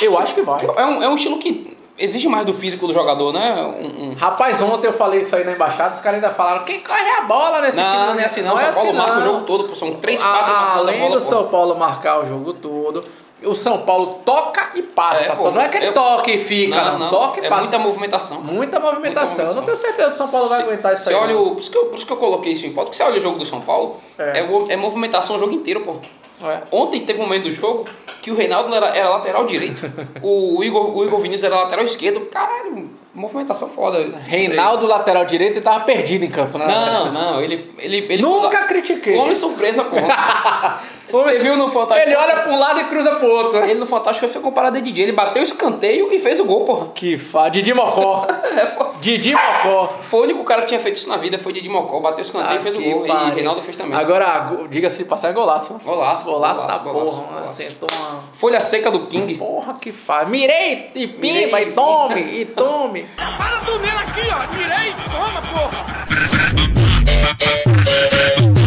[0.00, 0.64] Eu acho que vai.
[0.64, 3.54] É um, é um estilo que exige mais do físico do jogador, né?
[3.80, 6.80] Um, um- Rapaz, ontem eu falei isso aí na embaixada, os caras ainda falaram, quem
[6.80, 7.88] corre a bola nesse time?
[7.88, 8.54] Não, não é assim não.
[8.54, 11.20] O São Paulo marca o jogo todo, são três, quatro Além bola, do.
[11.22, 13.04] São Paulo marcar o jogo todo,
[13.42, 15.32] o São Paulo toca e passa.
[15.32, 16.92] É, pô, não é que ele eu- toca e fica, não.
[16.92, 17.10] Não, não.
[17.10, 17.60] Toca e é passa.
[17.62, 18.40] muita movimentação.
[18.42, 19.36] Muita movimentação.
[19.36, 21.14] Muita Eu não tenho certeza que o São Paulo vai Se- aguentar isso aí.
[21.14, 21.42] olha não.
[21.46, 23.02] o, por, isso que eu, por isso que eu coloquei isso em pauta, porque você
[23.02, 24.40] olha o jogo do São Paulo, É.
[24.40, 25.94] é, é movimentação o jogo inteiro, pô.
[26.42, 26.62] É.
[26.70, 27.86] Ontem teve um momento do jogo
[28.22, 29.90] que o Reinaldo era, era lateral direito,
[30.22, 32.20] o, Igor, o Igor Vinícius era lateral esquerdo.
[32.26, 34.18] Caralho, movimentação foda.
[34.18, 36.66] Reinaldo, lateral direito, ele tava perdido em campo, né?
[36.66, 37.72] Não, não, ele.
[37.78, 39.16] ele, ele Nunca critiquei.
[39.16, 39.96] Homem surpresa, pô.
[41.10, 42.08] Você viu no Fantástico?
[42.08, 43.58] Ele olha pra um lado e cruza pro outro.
[43.64, 45.00] Ele no Fantástico foi comparado a Didi.
[45.02, 46.88] Ele bateu o escanteio e fez o gol, porra.
[46.94, 47.48] Que fa...
[47.48, 48.26] Didi Mocó.
[48.50, 48.86] É, pô.
[49.00, 49.94] Didi Mocó.
[50.02, 52.22] Foi o único cara que tinha feito isso na vida, foi Didi Mocó, bateu o
[52.22, 53.06] escanteio e fez o Ah, gol.
[53.06, 53.28] pariu.
[53.28, 53.96] E Reinaldo fez também.
[53.96, 55.80] Agora, go- diga-se passar, é golaço.
[55.84, 57.40] Golaço, Golaço da golaço, porra.
[57.40, 57.56] golaço.
[57.56, 58.22] Sentou uma...
[58.38, 59.34] Folha seca do King.
[59.36, 60.28] Porra, que faz.
[60.28, 61.68] Mirei e pimba, Mirei.
[61.68, 63.06] e tome, e tome.
[63.16, 64.54] Para do nele aqui, ó.
[64.56, 66.90] Mirei, toma, porra.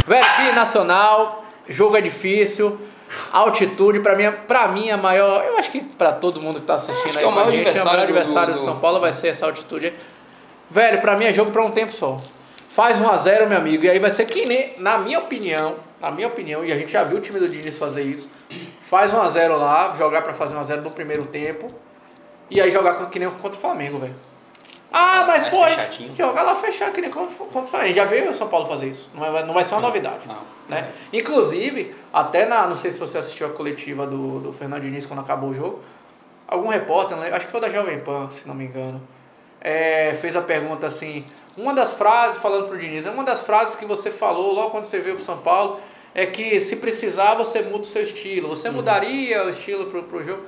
[0.08, 2.78] Velho, binacional, jogo é difícil.
[3.32, 5.44] Altitude, pra mim, pra mim, a maior.
[5.46, 7.52] Eu acho que pra todo mundo que tá assistindo que aí é o a maior
[7.52, 9.88] gente, é o adversário maior do- adversário do, do- São Paulo vai ser essa altitude.
[9.88, 9.94] aí.
[10.72, 12.20] Velho, pra mim é jogo pra um tempo só.
[12.70, 16.28] Faz 1x0, meu amigo, e aí vai ser que nem, na minha opinião, na minha
[16.28, 18.28] opinião, e a gente já viu o time do Diniz fazer isso.
[18.82, 21.68] Faz 1x0 lá, jogar pra fazer 1x0 no primeiro tempo.
[22.50, 24.16] E aí jogar que nem contra o Flamengo, velho.
[24.96, 26.16] Ah, mas pô, fechadinho.
[26.16, 27.96] jogar lá fechar que nem contra o Flamengo.
[27.96, 29.10] Já veio o São Paulo fazer isso.
[29.14, 30.38] Não vai, não vai ser uma novidade Não.
[30.70, 30.92] né?
[31.12, 35.20] Inclusive, até na, não sei se você assistiu a coletiva do, do Fernando Diniz quando
[35.20, 35.80] acabou o jogo,
[36.48, 39.02] algum repórter, lembro, acho que foi da Jovem Pan, se não me engano,
[39.60, 41.26] é, fez a pergunta assim,
[41.58, 45.00] uma das frases, falando pro Diniz, uma das frases que você falou logo quando você
[45.00, 45.80] veio pro São Paulo
[46.14, 48.76] é que se precisar você muda o seu estilo, você Uhum.
[48.76, 50.44] mudaria o estilo pro, pro jogo?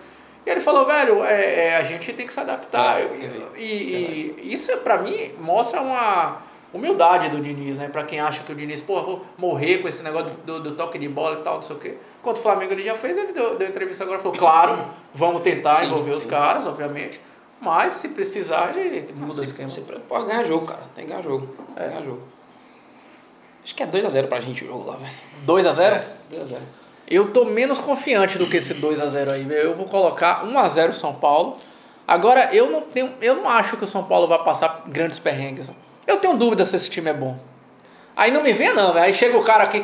[0.45, 3.01] E ele falou, velho, é, é, a gente tem que se adaptar.
[3.01, 3.09] É,
[3.57, 6.37] e, e isso, pra mim, mostra uma
[6.71, 7.87] humildade do Diniz, né?
[7.87, 10.99] Pra quem acha que o Diniz, pô, vou morrer com esse negócio do, do toque
[10.99, 11.97] de bola e tal, não sei o quê.
[12.19, 15.41] Enquanto o Flamengo ele já fez, ele deu, deu entrevista agora e falou, claro, vamos
[15.41, 16.29] tentar Sim, envolver os sim.
[16.29, 17.19] caras, obviamente.
[17.59, 19.69] Mas se precisar, ele muda o Você, esquema.
[20.07, 20.81] pode ganhar jogo, cara.
[20.93, 21.47] Tem que ganhar jogo.
[21.47, 22.21] Tem que ganhar jogo.
[23.63, 25.11] Acho que é 2x0 pra gente o jogo lá, velho.
[25.47, 26.03] 2x0?
[26.31, 26.57] 2x0.
[27.07, 29.61] Eu tô menos confiante do que esse 2x0 aí, velho.
[29.61, 31.55] Eu vou colocar 1x0 São Paulo.
[32.07, 35.69] Agora, eu não, tenho, eu não acho que o São Paulo vai passar grandes perrengues.
[36.05, 37.37] Eu tenho dúvida se esse time é bom.
[38.15, 39.05] Aí não me vê não, velho.
[39.05, 39.83] Aí chega o cara aqui.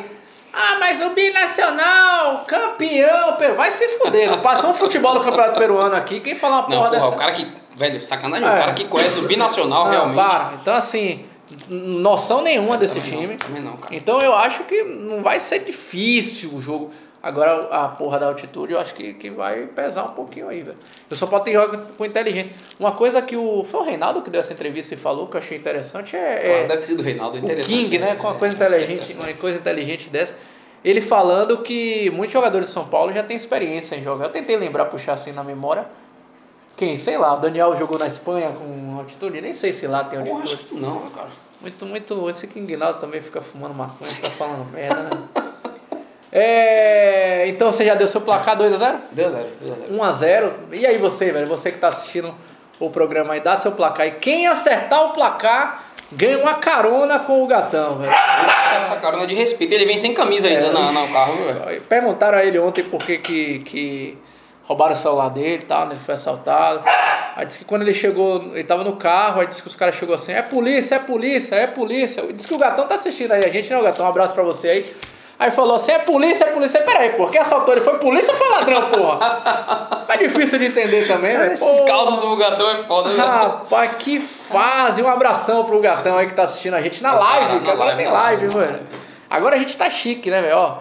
[0.52, 3.36] Ah, mas o Binacional, campeão.
[3.36, 4.30] Peru." Vai se fuder.
[4.30, 6.20] Não passa um futebol do Campeonato Peruano aqui.
[6.20, 7.08] Quem fala uma Não, porra porra, dessa?
[7.08, 7.50] o cara que.
[7.74, 8.46] Velho, sacanagem.
[8.46, 8.50] É.
[8.52, 10.16] O cara que conhece o binacional Não, realmente.
[10.16, 10.52] para.
[10.60, 11.24] Então, assim,
[11.68, 13.36] noção nenhuma desse time.
[13.48, 13.94] Não, não, cara.
[13.94, 16.92] Então eu acho que não vai ser difícil o jogo.
[17.22, 20.76] Agora a porra da altitude eu acho que, que vai pesar um pouquinho aí, velho.
[21.08, 22.52] Eu só pode ter jogo com inteligente.
[22.80, 23.62] Uma coisa que o.
[23.62, 26.34] Foi o Reinaldo que deu essa entrevista e falou que eu achei interessante é.
[26.34, 27.36] Claro, é deve ter sido o Reinaldo.
[27.36, 28.16] o interessante, King, né?
[28.16, 30.34] Com uma coisa inteligente, uma coisa inteligente dessa.
[30.84, 34.24] Ele falando que muitos jogadores de São Paulo já têm experiência em jogar.
[34.24, 35.86] Eu tentei lembrar, puxar assim na memória.
[36.76, 36.96] Quem?
[36.96, 40.74] Sei lá, o Daniel jogou na Espanha com altitude, nem sei se lá tem altitude.
[40.80, 41.28] não, cara.
[41.60, 42.28] Muito, muito.
[42.28, 45.10] Esse King Naldo também fica fumando maconha, fica falando merda, né?
[46.32, 48.96] É, então você já deu seu placar 2x0?
[49.14, 49.98] 2x0, 2x0.
[49.98, 50.50] 1x0.
[50.72, 51.46] E aí você, velho?
[51.46, 52.34] Você que tá assistindo
[52.80, 54.06] o programa aí, dá seu placar.
[54.06, 58.12] E quem acertar o placar ganha uma carona com o gatão, velho.
[58.76, 59.72] Essa carona de respeito.
[59.74, 60.72] Ele vem sem camisa ainda É.
[60.72, 61.82] na, no carro, velho?
[61.82, 64.18] Perguntaram a ele ontem por que, que, que
[64.64, 65.94] roubaram o celular dele e tal, né?
[65.94, 66.82] Ele foi assaltado.
[67.36, 69.94] Aí disse que quando ele chegou, ele tava no carro, aí disse que os caras
[69.94, 72.22] chegou assim, é polícia, é polícia, é polícia.
[72.32, 74.04] Disse que o gatão tá assistindo aí a gente, né, o gatão?
[74.04, 74.96] Um abraço pra você aí.
[75.42, 76.80] Aí falou assim, é polícia, é polícia.
[76.82, 80.04] Peraí, pô, quem assaltou ele foi polícia ou foi ladrão, porra?
[80.06, 81.52] É difícil de entender também, velho.
[81.52, 83.18] Esses causos do gatão é foda, viu?
[83.18, 85.02] Rapaz, que fase!
[85.02, 88.06] Um abração pro gatão aí que tá assistindo a gente na live, que agora tem
[88.06, 88.86] na live, velho.
[89.28, 90.76] Agora a gente tá chique, né, velho?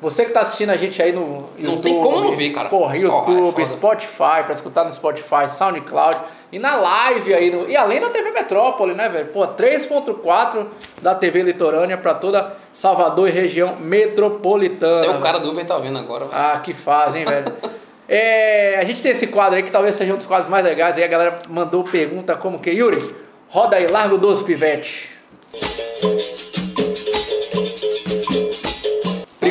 [0.00, 1.74] Você que tá assistindo a gente aí no YouTube.
[1.74, 2.70] Não tem como não ver, cara.
[2.70, 3.66] Porra, é YouTube.
[3.66, 6.16] Spotify, pra escutar no Spotify, SoundCloud.
[6.50, 9.26] E na live aí, no, e além da TV Metrópole, né, velho?
[9.26, 10.66] Pô, 3.4
[11.02, 15.06] da TV Litorânea pra toda Salvador e região metropolitana.
[15.06, 16.36] Até o cara do Uber tá vendo agora, velho.
[16.36, 17.46] Ah, que fase, hein, velho?
[18.10, 20.96] É, a gente tem esse quadro aí que talvez seja um dos quadros mais legais.
[20.96, 23.14] Aí a galera mandou pergunta como que, Yuri,
[23.50, 25.10] roda aí, larga o 12 pivete.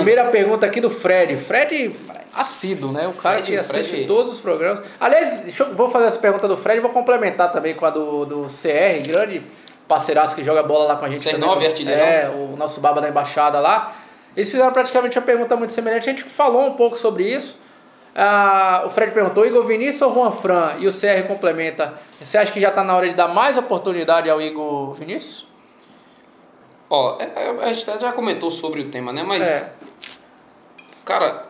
[0.07, 1.35] Primeira pergunta aqui do Fred.
[1.37, 1.93] Fred,
[2.33, 3.07] assíduo, né?
[3.07, 4.81] O cara Fred- que assiste Fred- todos os programas.
[4.99, 8.25] Aliás, eu- vou fazer essa pergunta do Fred e vou complementar também com a do,
[8.25, 9.43] do CR, grande
[9.85, 11.67] parceiraço que joga bola lá com a gente CR9, também.
[11.67, 12.05] artilheirão.
[12.05, 13.95] É, o nosso baba da embaixada lá.
[14.35, 17.59] Eles fizeram praticamente uma pergunta muito semelhante, a gente falou um pouco sobre isso.
[18.15, 20.75] Ah, o Fred perguntou, Igor Vinícius ou Juan Fran?
[20.79, 24.29] E o CR complementa, você acha que já está na hora de dar mais oportunidade
[24.29, 25.45] ao Igor Vinícius?
[26.89, 29.21] Ó, é, é, a gente já comentou sobre o tema, né?
[29.21, 29.76] Mas, É.
[31.07, 31.47] cara,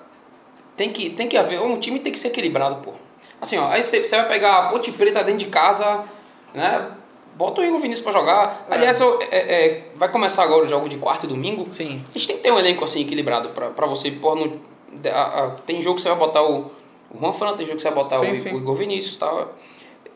[0.77, 2.93] tem que, tem que haver, um time tem que ser equilibrado, pô.
[3.41, 6.03] Assim, ó, aí você, vai pegar a Ponte Preta dentro de casa,
[6.53, 6.91] né?
[7.35, 8.65] Bota o Igor Vinícius pra jogar.
[8.69, 8.73] É.
[8.75, 9.27] Aliás, eu- é-
[9.65, 11.67] é, vai começar agora o jogo de quarta e domingo.
[11.69, 12.03] Sim.
[12.09, 14.59] A gente tem que ter um elenco assim equilibrado pra, pra você pôr no.
[15.11, 16.71] a- a- tem jogo que você vai botar o,
[17.11, 18.53] o Juan Fran, tem jogo que você vai botar Sim, o, sim.
[18.55, 19.53] o Igor Vinícius e tal.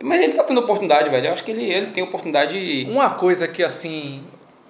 [0.04, 1.28] Mas ele tá tendo oportunidade, velho.
[1.28, 2.88] Eu acho que ele, ele tem oportunidade.
[2.90, 4.24] Uma coisa que, assim,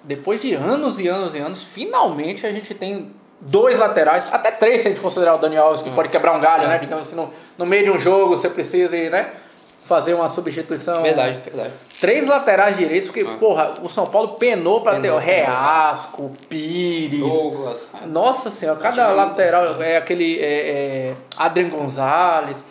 [0.04, 3.10] depois de anos e anos e anos, finalmente a gente tem
[3.44, 6.40] dois laterais, até três se a gente considerar o Daniel Alves, que pode quebrar um
[6.40, 6.68] galho, É.
[6.68, 6.78] né?
[6.78, 9.30] Digamos assim, no, no meio de um jogo você precisa, ir, né?
[9.84, 11.02] Fazer uma substituição.
[11.02, 11.72] Verdade, verdade.
[12.00, 13.36] Três laterais direitos, porque, É.
[13.36, 17.20] porra, o São Paulo penou pra ter o Reasco, Pires.
[17.20, 17.90] Douglas.
[18.06, 20.70] Nossa senhora, cada lateral é aquele é,
[21.10, 22.64] é, Adrian Gonzalez.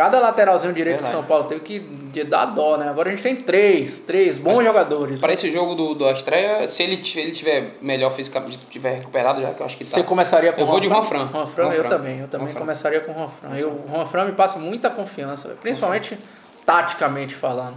[0.00, 1.20] Cada lateralzinho direito que Verdade.
[1.20, 2.88] São Paulo teve que dar dó, né?
[2.88, 5.20] Agora a gente tem três, três bons jogadores.
[5.20, 9.52] Para esse jogo do, do estreia, se ele, ele tiver melhor fisicamente, tiver recuperado, já
[9.52, 9.90] que eu acho que tá.
[9.90, 11.28] Você começaria com Eu vou de Juan Juan Fran.
[11.30, 12.18] Juan Fran, Juan eu também.
[12.20, 13.54] Eu também começaria com o Juan Fran.
[13.54, 16.16] Eu, o Juan Fran me passa muita confiança, principalmente
[16.64, 17.76] taticamente falando.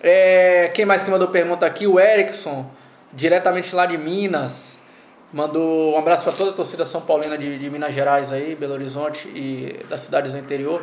[0.00, 1.84] É, quem mais que mandou pergunta aqui?
[1.88, 2.64] O Erickson,
[3.12, 4.78] diretamente lá de Minas.
[5.32, 8.74] Mandou um abraço para toda a torcida São Paulina de, de Minas Gerais aí, Belo
[8.74, 10.80] Horizonte e das cidades do interior.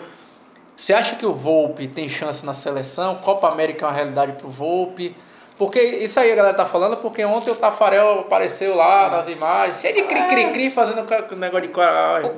[0.81, 3.13] Você acha que o Volpe tem chance na seleção?
[3.23, 5.15] Copa América é uma realidade pro Volpe?
[5.55, 9.79] Porque isso aí a galera tá falando, porque ontem o Tafarel apareceu lá nas imagens,
[9.79, 11.79] cheio de cri-cri-cri, fazendo ca- negócio de...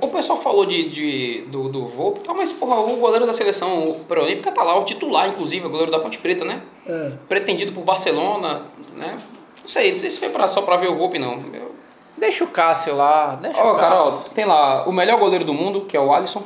[0.01, 3.33] O, o pessoal falou de, de- do, do Volpe, tá, mas porra, o goleiro da
[3.33, 6.61] seleção pré-olímpica tá lá, o titular, inclusive, o goleiro da Ponte Preta, né?
[6.85, 7.13] É.
[7.29, 9.17] Pretendido por Barcelona, né?
[9.61, 11.41] Não sei, não sei se foi pra, só pra ver o Volpe, não.
[11.53, 11.71] Eu-
[12.17, 15.81] Deixa o Cássio lá, deixa Ó, o Carol, tem lá o melhor goleiro do mundo,
[15.85, 16.43] que é o Alisson.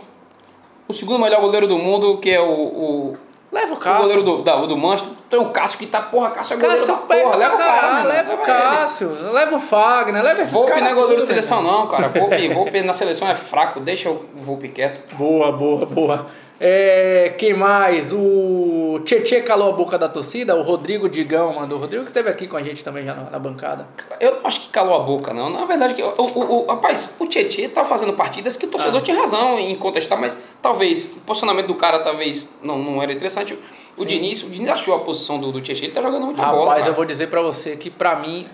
[0.88, 3.18] O segundo melhor goleiro do mundo, que é o, o,
[3.52, 4.02] Leva o o Cássio.
[4.02, 5.14] goleiro do, da, do Manchester.
[5.30, 7.36] Tem o Cássio que tá, porra, Cássio é goleiro Cássio da porra.
[7.36, 8.46] Leva o cara, leva o ele.
[8.46, 12.08] Cássio, leva o Fagner, leva esses Volpe não é goleiro de seleção, não, cara.
[12.10, 15.16] Volpe, Volpe na seleção é fraco, deixa o Volpe quieto.
[15.16, 16.28] Boa, boa, boa.
[16.60, 18.12] É, quem mais?
[18.12, 21.78] O Tietê calou a boca da torcida, o Rodrigo Digão mandou.
[21.78, 23.88] O Rodrigo que esteve aqui com a gente também já na, na bancada.
[24.20, 25.50] Eu não acho que calou a boca, não.
[25.52, 29.00] Na verdade, que o, o, o- rapaz, o Tietchan tá fazendo partidas que o torcedor
[29.02, 29.04] Ah.
[29.04, 33.54] tinha razão em contestar, mas talvez o posicionamento do cara talvez não, não era interessante.
[33.96, 34.08] O Sim.
[34.08, 36.70] Diniz, o Diniz achou a posição do, do Tietchan, ele tá jogando muita bola.
[36.70, 38.48] Rapaz, eu vou dizer pra você que pra mim,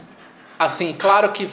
[0.59, 1.47] assim, claro que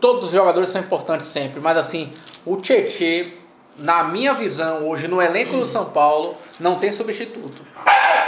[0.00, 2.10] todos os jogadores são importantes sempre, mas assim,
[2.44, 3.32] o Tietê,
[3.78, 7.62] na minha visão, hoje no elenco do São Paulo, não tem substituto.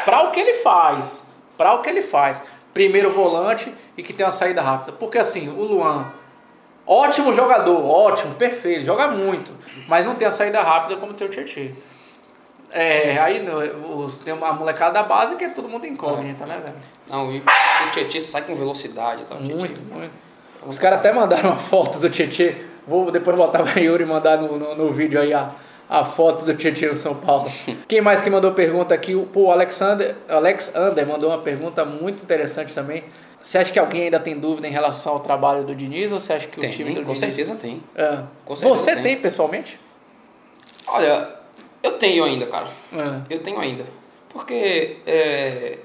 [0.05, 1.23] Pra o que ele faz,
[1.59, 2.43] pra o que ele faz.
[2.73, 4.93] Primeiro volante e que tem uma saída rápida.
[4.93, 6.13] Porque assim, o Luan,
[6.87, 9.51] ótimo jogador, ótimo, perfeito, joga muito,
[9.89, 11.73] mas não tem a saída rápida como tem o Tietê.
[12.73, 16.61] É, aí no- os, tem a molecada da base que é todo mundo incógnita, né,
[16.65, 16.77] velho?
[17.11, 19.25] Não, e o Tietchan sai com velocidade.
[19.25, 19.35] Tá?
[19.35, 20.13] Tietchan- Muito, muito.
[20.65, 22.55] Os caras até mandaram uma foto do Tietchan.
[22.91, 25.53] Vou depois botar pra Yuri mandar no, no, no vídeo aí a,
[25.89, 27.49] a foto do Tietchan São Paulo.
[27.87, 29.15] Quem mais que mandou pergunta aqui?
[29.15, 33.05] O pô, o Alexander, Alex Ander mandou uma pergunta muito interessante também.
[33.41, 36.33] Você acha que alguém ainda tem dúvida em relação ao trabalho do Diniz ou você
[36.33, 37.21] acha que Tem, o time do com Diniz...
[37.21, 37.81] certeza tem.
[37.95, 38.25] É.
[38.45, 39.03] Com certeza Você tem.
[39.05, 39.79] tem pessoalmente?
[40.89, 41.29] Olha,
[41.85, 42.71] eu tenho ainda, cara.
[42.93, 43.35] É.
[43.35, 43.85] Eu tenho ainda.
[44.31, 44.97] Porque.
[45.07, 45.79] é,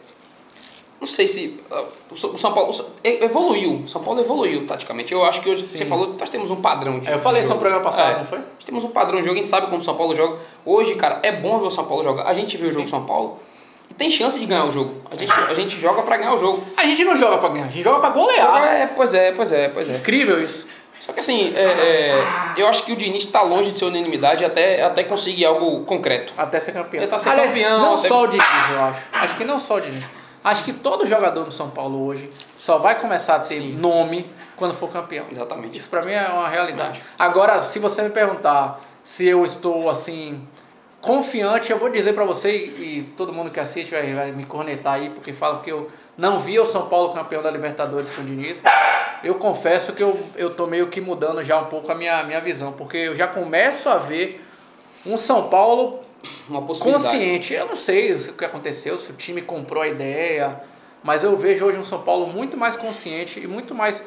[1.05, 1.59] não sei se.
[1.71, 3.83] ah, O São Paulo e- evoluiu.
[3.87, 5.13] São Paulo evoluiu taticamente.
[5.13, 7.07] Eu acho que hoje, você falou, nós temos um padrão de.
[7.09, 8.17] É, eu falei isso no programa passado, É.
[8.19, 8.39] não foi?
[8.39, 10.37] Nós temos um padrão de jogo, a gente sabe como o São Paulo joga.
[10.65, 12.23] Hoje, cara, é bom ver o São Paulo jogar.
[12.23, 13.39] A gente vê o jogo do São Paulo
[13.89, 14.95] e tem chance de ganhar o jogo.
[15.11, 16.63] A gente, a gente joga pra ganhar o jogo.
[16.75, 18.63] A gente não joga pra ganhar, a gente joga pra golear.
[18.65, 19.97] É, pois é, pois é, pois é.
[19.97, 20.65] Incrível isso.
[20.99, 22.23] Só que assim, é, é,
[22.57, 26.33] eu acho que o Diniz está longe de ser unanimidade até, até conseguir algo concreto.
[26.37, 27.03] Até ser campeão.
[27.03, 29.01] Ele tá ser Aliás, campeão, Não até- só o Diniz, eu acho.
[29.11, 30.03] Acho que não só o Diniz.
[30.45, 33.71] Acho que todo jogador no São Paulo hoje só vai começar a ter Sim.
[33.77, 35.25] nome quando for campeão.
[35.31, 35.75] Exatamente.
[35.75, 36.99] Isso pra mim é uma realidade.
[36.99, 37.09] Acho.
[37.17, 40.47] Agora, se você me perguntar se eu estou assim
[41.01, 44.45] confiante, eu vou dizer pra você e, e todo mundo que assiste vai, vai me
[44.45, 48.21] cornetar aí porque fala que eu não vi o São Paulo campeão da Libertadores com
[48.21, 48.61] o Diniz.
[49.23, 52.39] Eu confesso que eu, eu tô meio que mudando já um pouco a minha, minha
[52.39, 54.45] visão, porque eu já começo a ver
[55.07, 56.01] um São Paulo
[56.49, 57.03] Uma possibilidade.
[57.05, 57.53] consciente.
[57.53, 60.59] Eu não sei o que aconteceu, se o time comprou a ideia,
[61.03, 64.03] mas eu vejo hoje um São Paulo muito mais consciente e muito mais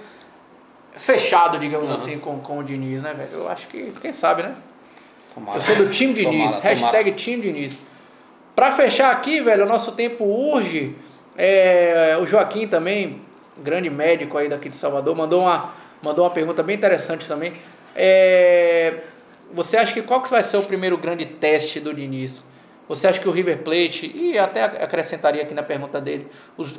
[0.92, 1.94] fechado, digamos Uhum.
[1.94, 3.30] assim, com, com o Diniz, né, velho?
[3.32, 4.54] Eu acho que, quem sabe, né?
[5.34, 5.58] Tomara.
[5.58, 7.78] Eu sou do time Diniz, Tomara, hashtag time Diniz.
[8.56, 10.96] Pra fechar aqui, velho, o nosso tempo urge.
[11.36, 13.22] É, o Joaquim também,
[13.58, 17.52] grande médico aí daqui de Salvador, mandou uma, mandou uma pergunta bem interessante também.
[17.94, 18.94] É,
[19.52, 22.44] você acha que qual que vai ser o primeiro grande teste do Diniz?
[22.88, 26.26] Você acha que o River Plate, e até acrescentaria aqui na pergunta dele,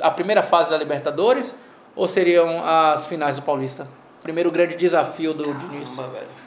[0.00, 1.54] a primeira fase da Libertadores
[1.94, 3.86] ou seriam as finais do Paulista?
[4.22, 5.90] Primeiro grande desafio do Diniz.
[5.90, 6.40] Caramba, velho.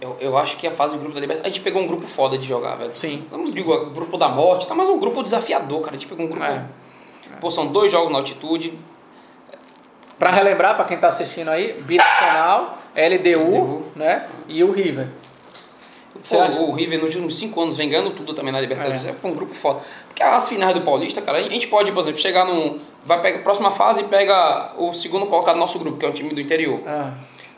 [0.00, 1.52] Eu, eu acho que a fase do grupo da Libertadores.
[1.52, 2.96] A gente pegou um grupo foda de jogar, velho.
[2.96, 3.26] Sim.
[3.30, 4.74] Não digo o grupo da morte, tá?
[4.74, 5.96] Mas um grupo desafiador, cara.
[5.96, 6.44] A gente pegou um grupo.
[6.44, 6.64] É.
[7.40, 8.78] Pô, são dois jogos na altitude.
[10.18, 13.84] Para relembrar, para quem está assistindo aí, Binacional, LDU, LDU.
[13.94, 14.26] né?
[14.48, 15.08] E o River.
[16.28, 19.04] Pô, o River nos últimos cinco anos vem ganhando tudo também na Libertadores.
[19.06, 19.80] É, um grupo foda.
[20.08, 22.80] Porque as finais do Paulista, cara, a gente pode, por exemplo, chegar num.
[23.04, 26.08] Vai pegar a próxima fase e pega o segundo colocado do nosso grupo, que é
[26.08, 26.80] o time do interior.
[26.86, 27.12] Ah,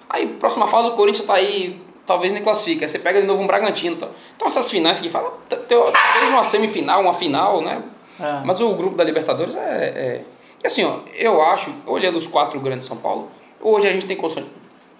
[0.09, 2.85] Aí, próxima fase, o Corinthians tá aí, talvez nem classifica.
[2.85, 3.97] Aí você pega de novo um Bragantino.
[3.97, 4.09] Tá?
[4.35, 7.83] Então, essas finais que fala, talvez uma semifinal, uma final, né?
[8.19, 8.43] ah.
[8.45, 9.61] Mas o grupo da Libertadores é.
[9.61, 10.23] é...
[10.63, 14.05] e Assim, ó, eu acho, olhando os quatro grandes de São Paulo, hoje a gente
[14.07, 14.47] tem condições.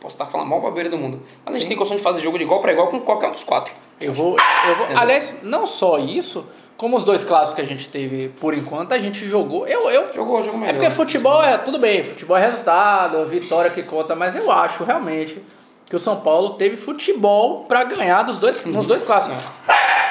[0.01, 1.21] Posso estar falando mal bobeira do mundo.
[1.45, 3.33] Mas a gente tem condições de fazer jogo de igual para igual com qualquer um
[3.33, 3.75] dos quatro.
[4.01, 4.37] Eu vou,
[4.67, 4.87] eu vou.
[4.97, 8.99] Aliás, não só isso, como os dois clássicos que a gente teve por enquanto, a
[8.99, 9.67] gente jogou.
[9.67, 10.75] Eu, eu, Jogou, jogou É melhor.
[10.79, 15.43] porque futebol é tudo bem, futebol é resultado, vitória que conta, mas eu acho realmente
[15.85, 19.43] que o São Paulo teve futebol pra ganhar dos dois, nos dois clássicos.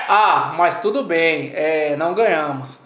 [0.08, 2.78] Ah, mas tudo bem, é, não ganhamos.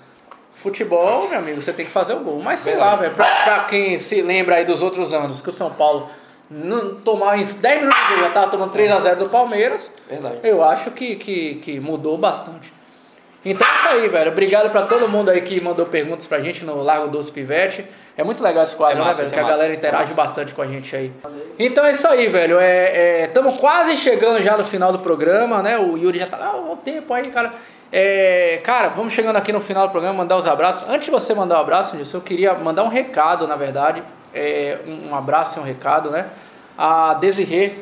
[0.56, 2.42] Futebol, meu amigo, você tem que fazer o gol.
[2.42, 5.54] Mas sei lá, velho, pra, pra quem se lembra aí dos outros anos, que o
[5.54, 6.08] São Paulo
[6.50, 10.38] não tomava em 10 minutos de jogo, já tava tomando 3x0 do Palmeiras, Verdade.
[10.44, 12.72] eu acho que, que, que mudou bastante.
[13.46, 14.32] Então é isso aí, velho.
[14.32, 17.86] Obrigado pra todo mundo aí que mandou perguntas pra gente no Lago Doce Pivete.
[18.16, 19.26] É muito legal esse quadro, É massa, né, velho?
[19.28, 20.16] isso Que é a massa, galera é interage massa.
[20.16, 21.12] bastante com a gente aí.
[21.60, 22.58] Então é isso aí, velho.
[23.26, 25.78] Estamos quase chegando já no final do programa, né?
[25.78, 27.52] O Yuri já tá lá, ó, o tempo aí, cara.
[27.92, 30.88] É, cara, vamos chegando aqui no final do programa, mandar os abraços.
[30.90, 34.02] Antes de você mandar o abraço, Nilson, eu queria mandar um recado, na verdade.
[34.34, 36.30] É, um, abraço e um recado, né?
[36.78, 37.80] A Desirê,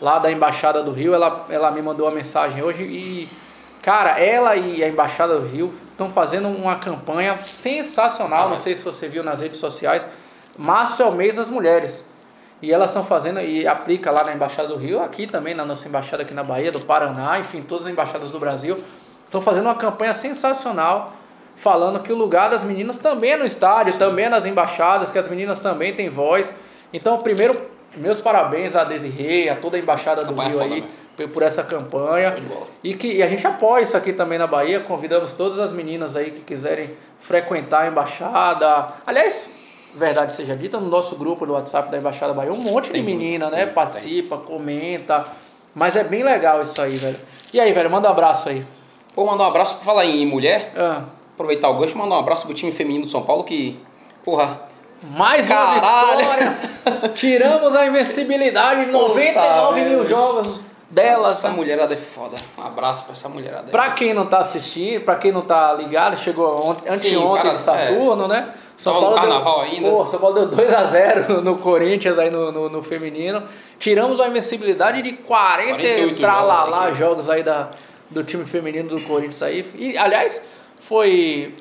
[0.00, 3.28] lá da Embaixada do Rio, ela, ela me mandou uma mensagem hoje e,
[3.82, 8.48] cara, ela e a Embaixada do Rio estão fazendo uma campanha sensacional.
[8.48, 10.06] Não sei se você viu nas redes sociais.
[10.56, 12.08] Março é o mês das mulheres.
[12.62, 15.88] E elas estão fazendo, e aplica lá na Embaixada do Rio, aqui também, na nossa
[15.88, 18.76] embaixada aqui na Bahia, do Paraná, enfim, todas as embaixadas do Brasil.
[19.24, 21.14] Estão fazendo uma campanha sensacional,
[21.60, 25.18] falando que o lugar das meninas também é no estádio, também é nas embaixadas, que
[25.18, 26.54] as meninas também têm voz.
[26.92, 27.54] Então, primeiro,
[27.96, 31.26] meus parabéns a Desirê, a toda a embaixada do Campanha Rio aí, né?
[31.32, 32.30] por- essa campanha.
[32.30, 32.42] De.
[32.82, 34.80] E que e a gente apoia isso aqui também na Bahia.
[34.80, 38.94] Convidamos todas as meninas aí que quiserem frequentar a embaixada.
[39.06, 39.50] Aliás,
[39.94, 43.02] verdade seja dita, no nosso grupo do WhatsApp da Embaixada Bahia, um monte de Tem
[43.02, 43.66] menina, muito, né?
[43.66, 45.26] tem, Participa, comenta.
[45.74, 47.18] Mas é bem legal isso aí, velho.
[47.52, 48.64] E aí, velho, manda um abraço aí.
[49.14, 50.72] Vou mandar um abraço pra falar em mulher.
[50.74, 51.02] Ah,
[51.40, 53.80] Aproveitar o gancho e mandar um abraço pro time feminino do São Paulo que,
[54.22, 54.60] porra,
[55.02, 56.18] mais uma Caralho.
[56.18, 56.58] vitória.
[57.16, 60.06] Tiramos a invencibilidade de 99 mil velho.
[60.06, 61.38] jogos delas.
[61.38, 62.36] essa mulherada é foda.
[62.58, 63.70] Um abraço pra essa mulherada.
[63.70, 68.28] Pra quem não tá assistindo, pra quem não tá ligado, chegou ontem, anteontem de Saturno,
[68.28, 68.52] né?
[68.76, 69.88] São Paulo carnaval deu, ainda.
[69.88, 73.44] Pô, São Paulo deu 2x0 no, Corinthians aí no, no, no feminino.
[73.78, 77.70] Tiramos uma invencibilidade de 40 48 tralalá jogos aí, jogos aí da,
[78.10, 79.64] do time feminino do Corinthians aí.
[79.74, 80.42] E, aliás,
[80.80, 81.54] foi.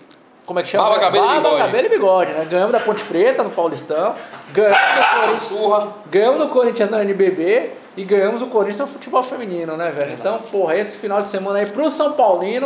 [0.45, 0.85] Como é que chama?
[0.85, 1.61] Barba, cabelo e Barba, bigode.
[1.61, 2.47] cabelo e bigode, né?
[2.49, 4.15] Ganhamos da Ponte Preta no Paulistão.
[4.51, 5.41] Ganhamos do Corinthians.
[5.43, 5.87] Surra.
[6.09, 10.13] Ganhamos no Corinthians na NBB e ganhamos o Corinthians no futebol feminino, né, velho?
[10.13, 12.65] Então, porra, esse final de semana aí pro São Paulino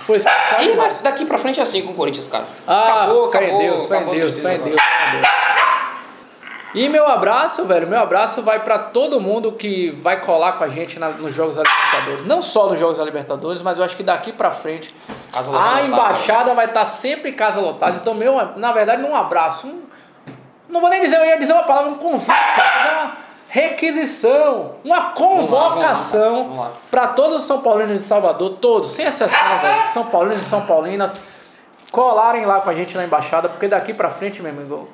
[0.00, 0.62] foi especial.
[0.62, 2.46] E vai, daqui pra frente é assim com o Corinthians, cara.
[2.66, 3.58] Ah, acabou, acabou.
[3.58, 4.58] Deus, fé em Deus, fé em.
[4.58, 5.26] Deus, fé em Deus.
[6.74, 10.68] E meu abraço, velho, meu abraço vai pra todo mundo que vai colar com a
[10.68, 12.24] gente na- nos Jogos da Libertadores.
[12.24, 14.94] Não só nos Jogos da Libertadores, mas eu acho que daqui pra frente
[15.32, 15.82] Casa a lotada.
[15.82, 17.98] embaixada vai estar sempre em casa lotada.
[18.00, 19.66] Então, meu, na verdade, um abraço.
[19.66, 19.82] um-
[20.68, 23.12] não vou nem dizer, eu ia dizer uma palavra, um convite, é uma
[23.48, 30.04] requisição, uma convocação para todos os São Paulinos de Salvador, todos, sem exceção, velho, São
[30.04, 31.12] Paulinos e São Paulinas,
[31.90, 34.88] colarem lá com a gente na embaixada, porque daqui pra frente, meu amigo,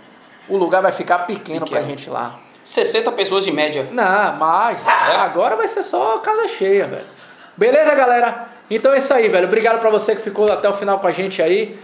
[0.48, 1.88] o lugar vai ficar pequeno, pra Pequeno.
[1.88, 2.36] gente lá.
[2.64, 3.88] 60 pessoas de média.
[3.92, 5.16] Não, mas É?
[5.16, 7.06] agora vai ser só casa cheia, velho.
[7.56, 8.48] Beleza, galera?
[8.68, 9.46] Então é isso aí, velho.
[9.46, 11.78] Obrigado pra você que ficou até o final com a gente aí.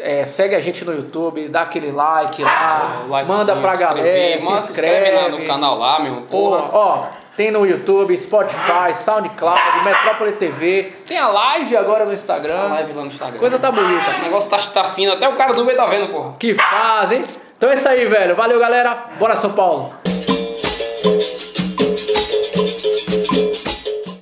[0.00, 4.38] É, segue a gente no YouTube, dá aquele like lá, likezinho, manda pra se galera,
[4.38, 5.10] se Manda, inscreve.
[5.16, 6.22] lá no canal lá, meu.
[6.22, 6.68] Porra.
[6.72, 7.04] ó,
[7.36, 10.94] tem no YouTube, Spotify, SoundCloud, Metrópole TV.
[11.06, 12.58] Tem a live agora no Instagram.
[12.58, 13.38] A live lá no Instagram.
[13.38, 14.16] Coisa tá bonita.
[14.18, 15.12] O negócio tá, tá fino.
[15.12, 16.34] Até o cara do Uber tá vendo, porra.
[16.38, 17.22] Que fazem.
[17.58, 18.34] Então é isso aí, velho.
[18.34, 19.08] Valeu, galera.
[19.18, 19.92] Bora, São Paulo.